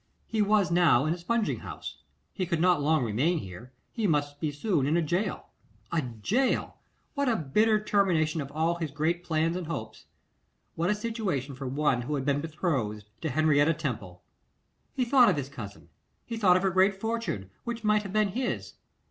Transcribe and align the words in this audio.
He 0.25 0.41
was 0.41 0.71
now 0.71 1.05
in 1.05 1.13
a 1.13 1.17
spunging 1.19 1.59
house; 1.59 1.97
he 2.33 2.47
could 2.47 2.59
not 2.59 2.81
long 2.81 3.03
remain 3.03 3.37
here, 3.37 3.71
he 3.91 4.07
must 4.07 4.39
be 4.39 4.51
soon 4.51 4.87
in 4.87 4.97
a 4.97 5.01
gaol. 5.03 5.49
A 5.91 6.01
gaol! 6.01 6.77
What 7.13 7.29
a 7.29 7.35
bitter 7.35 7.79
termination 7.79 8.41
of 8.41 8.51
all 8.51 8.73
his 8.77 8.89
great 8.89 9.23
plans 9.23 9.55
and 9.55 9.67
hopes! 9.67 10.05
What 10.73 10.89
a 10.89 10.95
situation 10.95 11.53
for 11.53 11.67
one 11.67 12.01
who 12.01 12.15
had 12.15 12.25
been 12.25 12.41
betrothed 12.41 13.05
to 13.21 13.29
Henrietta 13.29 13.75
Temple! 13.75 14.23
He 14.91 15.05
thought 15.05 15.29
of 15.29 15.37
his 15.37 15.49
cousin, 15.49 15.89
he 16.25 16.35
thought 16.35 16.57
of 16.57 16.63
her 16.63 16.71
great 16.71 16.99
fortune, 16.99 17.51
which 17.63 17.83
might 17.83 18.01
have 18.01 18.11
been 18.13 18.29
his. 18.29 18.73